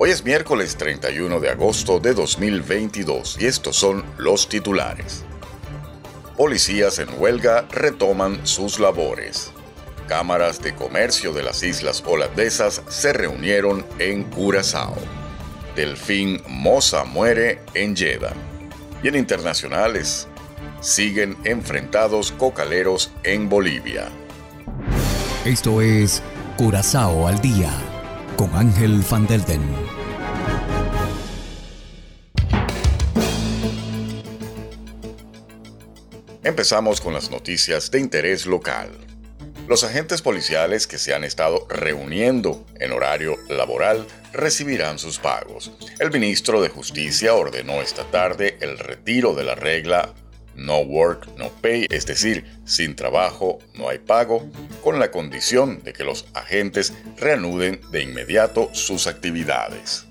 [0.00, 5.24] Hoy es miércoles 31 de agosto de 2022 y estos son los titulares.
[6.36, 9.50] Policías en huelga retoman sus labores.
[10.06, 14.94] Cámaras de comercio de las islas holandesas se reunieron en Curazao.
[15.74, 18.34] Delfín Moza muere en Jeddah.
[19.02, 20.28] Y en internacionales,
[20.80, 24.10] siguen enfrentados cocaleros en Bolivia.
[25.44, 26.22] Esto es
[26.56, 27.72] Curazao al día
[28.38, 29.87] con Ángel Van Delden.
[36.48, 38.88] Empezamos con las noticias de interés local.
[39.68, 45.70] Los agentes policiales que se han estado reuniendo en horario laboral recibirán sus pagos.
[45.98, 50.14] El ministro de Justicia ordenó esta tarde el retiro de la regla
[50.54, 54.50] no work, no pay, es decir, sin trabajo no hay pago,
[54.82, 60.06] con la condición de que los agentes reanuden de inmediato sus actividades.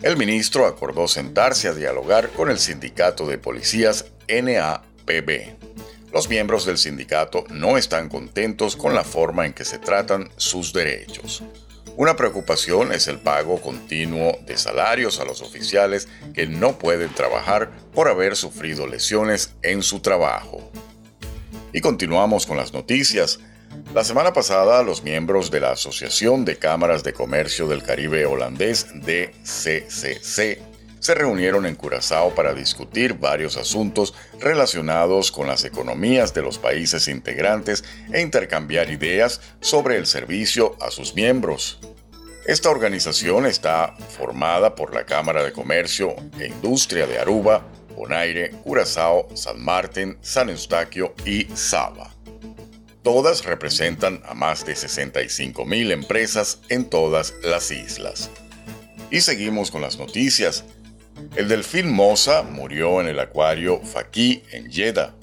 [0.00, 4.06] El ministro acordó sentarse a dialogar con el sindicato de policías
[6.12, 10.72] Los miembros del sindicato no están contentos con la forma en que se tratan sus
[10.72, 11.42] derechos.
[11.96, 17.70] Una preocupación es el pago continuo de salarios a los oficiales que no pueden trabajar
[17.92, 20.72] por haber sufrido lesiones en su trabajo.
[21.72, 23.38] Y continuamos con las noticias.
[23.92, 28.86] La semana pasada, los miembros de la Asociación de Cámaras de Comercio del Caribe Holandés,
[28.94, 30.73] DCCC,
[31.04, 37.08] se reunieron en Curazao para discutir varios asuntos relacionados con las economías de los países
[37.08, 41.78] integrantes e intercambiar ideas sobre el servicio a sus miembros.
[42.46, 49.28] Esta organización está formada por la Cámara de Comercio e Industria de Aruba, Bonaire, Curazao,
[49.34, 52.14] San Martín, San Eustaquio y Saba.
[53.02, 58.30] Todas representan a más de 65 mil empresas en todas las islas.
[59.10, 60.64] Y seguimos con las noticias.
[61.36, 65.14] El delfín Mosa murió en el acuario Faki en Jeddah.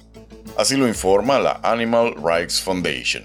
[0.58, 3.24] Así lo informa la Animal Rights Foundation.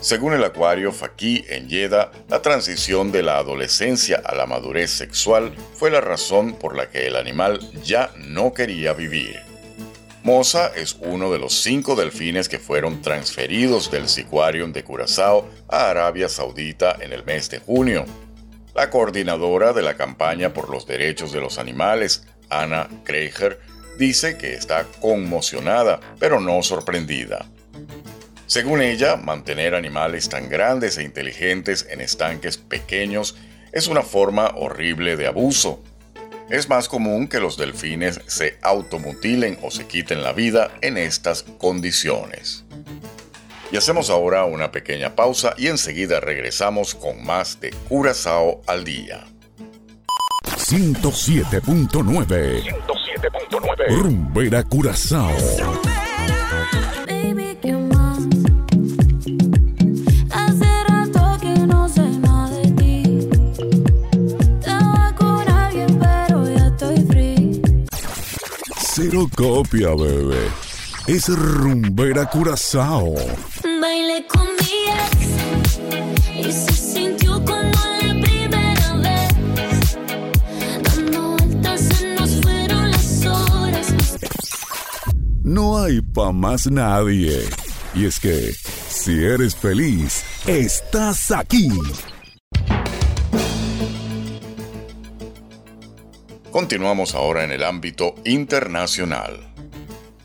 [0.00, 5.54] Según el acuario Faki en Jeddah, la transición de la adolescencia a la madurez sexual
[5.74, 9.40] fue la razón por la que el animal ya no quería vivir.
[10.22, 15.90] Mosa es uno de los cinco delfines que fueron transferidos del Sicuarium de Curazao a
[15.90, 18.04] Arabia Saudita en el mes de junio.
[18.74, 23.60] La coordinadora de la campaña por los derechos de los animales, Anna Kreiger,
[23.98, 27.46] dice que está conmocionada, pero no sorprendida.
[28.46, 33.36] Según ella, mantener animales tan grandes e inteligentes en estanques pequeños
[33.72, 35.82] es una forma horrible de abuso.
[36.48, 41.44] Es más común que los delfines se automutilen o se quiten la vida en estas
[41.58, 42.64] condiciones.
[43.72, 49.24] Y hacemos ahora una pequeña pausa y enseguida regresamos con más de Curazao al día.
[50.44, 55.30] 107.9 107.9 Rumbera Curazao.
[68.92, 70.48] Cero copia, bebé.
[71.06, 73.14] Es rumbera curazao.
[73.80, 79.96] Bailé con mi ex y se sintió como la primera vez.
[80.82, 83.94] Dando vueltas se nos fueron las horas.
[85.42, 87.40] No hay pa' más nadie.
[87.94, 88.52] Y es que,
[88.88, 91.70] si eres feliz, estás aquí.
[96.50, 99.49] Continuamos ahora en el ámbito internacional.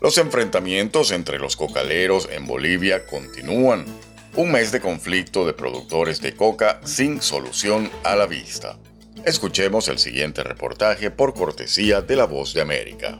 [0.06, 3.84] Los enfrentamientos entre los cocaleros en Bolivia continúan.
[4.36, 8.78] Un mes de conflicto de productores de coca sin solución a la vista.
[9.24, 13.18] Escuchemos el siguiente reportaje por cortesía de La Voz de América.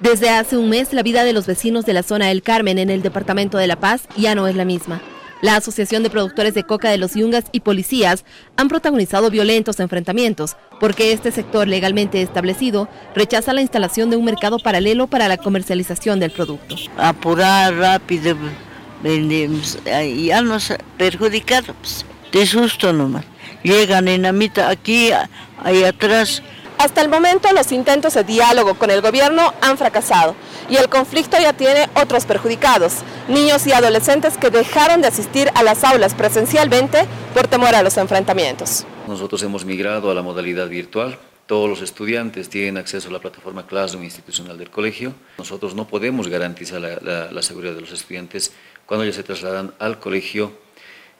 [0.00, 2.90] Desde hace un mes, la vida de los vecinos de la zona del Carmen en
[2.90, 5.00] el departamento de La Paz ya no es la misma.
[5.44, 8.24] La Asociación de Productores de Coca de los Yungas y policías
[8.56, 14.58] han protagonizado violentos enfrentamientos porque este sector legalmente establecido rechaza la instalación de un mercado
[14.58, 16.76] paralelo para la comercialización del producto.
[16.96, 18.38] Apurar rápido,
[19.02, 23.26] vendemos, ya nos de susto nomás.
[23.62, 25.10] Llegan en la mitad aquí,
[25.62, 26.42] ahí atrás,
[26.78, 30.34] Hasta el momento los intentos de diálogo con el gobierno han fracasado
[30.68, 32.96] y el conflicto ya tiene otros perjudicados,
[33.28, 37.96] niños y adolescentes que dejaron de asistir a las aulas presencialmente por temor a los
[37.96, 38.84] enfrentamientos.
[39.06, 41.18] Nosotros hemos migrado a la modalidad virtual.
[41.46, 45.14] Todos los estudiantes tienen acceso a la plataforma Classroom institucional del colegio.
[45.38, 48.52] Nosotros no podemos garantizar la, seguridad de los estudiantes
[48.86, 50.52] cuando ellos se trasladan al colegio,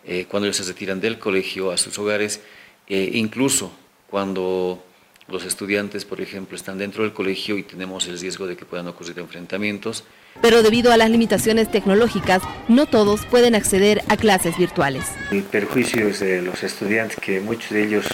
[0.05, 2.41] eh, cuando ellos se retiran del colegio a sus hogares,
[2.87, 3.71] eh, incluso
[4.09, 4.83] cuando
[5.29, 8.89] los estudiantes, por ejemplo, están dentro del colegio y tenemos el riesgo de que puedan
[8.89, 10.05] ocurrir enfrentamientos.
[10.43, 15.05] Pero debido a las limitaciones tecnológicas, no todos pueden acceder a clases virtuales.
[15.31, 18.07] El perjuicio es de los estudiantes que muchos de ellos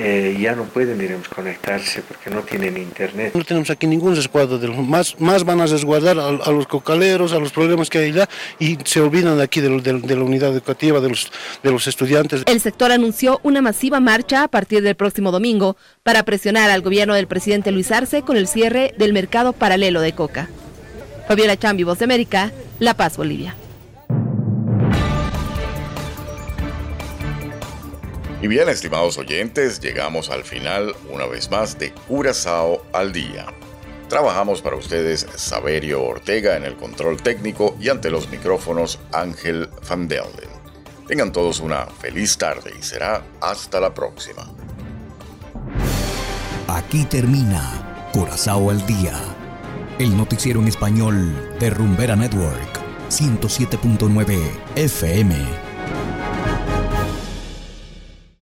[0.00, 3.32] eh, ya no pueden, diremos, conectarse porque no tienen internet.
[3.34, 6.68] No tenemos aquí ningún resguardo, de los, más, más van a resguardar a, a, los
[6.68, 8.28] cocaleros, a los problemas que hay allá
[8.60, 11.86] y se olvidan de aquí de, de, de la unidad educativa, de los, de los
[11.88, 12.44] estudiantes.
[12.46, 17.14] El sector anunció una masiva marcha a partir del próximo domingo para presionar al gobierno
[17.14, 20.48] del presidente Luis Arce con el cierre del mercado paralelo de coca.
[21.26, 23.54] Fabiola Chambi, Voz de América, La Paz, Bolivia.
[28.40, 33.46] Y bien, estimados oyentes, llegamos al final una vez más de Curazao al día.
[34.08, 40.06] Trabajamos para ustedes Saberio Ortega en el control técnico y ante los micrófonos Ángel Van
[40.06, 40.48] Delden.
[41.08, 44.48] Tengan todos una feliz tarde y será hasta la próxima.
[46.68, 49.18] Aquí termina Curazao al día,
[49.98, 52.78] el noticiero en español de Rumbera Network
[53.10, 54.38] 107.9
[54.76, 55.67] FM.